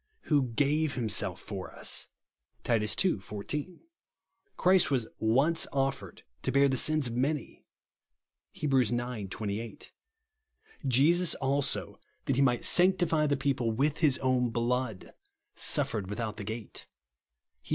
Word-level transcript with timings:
"Who 0.21 0.47
gave 0.53 0.95
himself 0.95 1.39
for 1.39 1.71
us," 1.75 2.07
(Titus 2.63 2.95
ii. 3.05 3.19
14)." 3.19 3.81
Christ 4.57 4.89
was 4.89 5.05
once 5.19 5.67
offered 5.71 6.23
to 6.41 6.51
bear 6.51 6.67
the 6.67 6.75
sins 6.75 7.05
of 7.05 7.13
many/* 7.15 7.67
(Heb. 8.59 8.73
ix. 8.73 8.89
28)." 8.89 9.91
Jesus 10.87 11.35
also, 11.35 11.99
that 12.25 12.35
he 12.35 12.41
might 12.41 12.65
sanctify 12.65 13.27
the 13.27 13.37
people 13.37 13.69
with 13.69 13.99
his 13.99 14.17
oiun 14.23 14.51
blood, 14.51 15.13
suf 15.53 15.91
fered 15.91 16.07
without 16.07 16.37
the 16.37 16.45
gate," 16.45 16.87
(Heb. 17.61 17.69